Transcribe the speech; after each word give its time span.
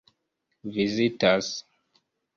vizitas 0.73 1.47